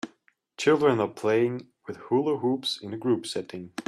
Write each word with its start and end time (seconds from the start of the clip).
Children 0.57 0.99
are 0.99 1.07
playing 1.07 1.67
with 1.85 1.97
hula 1.97 2.39
hoops 2.39 2.81
in 2.81 2.91
a 2.91 2.97
group 2.97 3.27
setting. 3.27 3.71